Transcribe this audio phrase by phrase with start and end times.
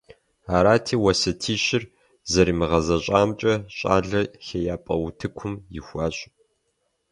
[0.55, 1.83] Арати уэсятищыр
[2.31, 6.15] зэримыгъэзэщӀамкӏэ щӀалэр ХеяпӀэ утыкӀум ихуащ.